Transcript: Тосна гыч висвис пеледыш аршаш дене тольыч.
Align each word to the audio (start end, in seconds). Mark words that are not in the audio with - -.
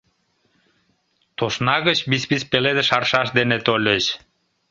Тосна 1.37 1.75
гыч 1.87 1.99
висвис 2.09 2.43
пеледыш 2.51 2.89
аршаш 2.97 3.27
дене 3.37 3.57
тольыч. 3.65 4.05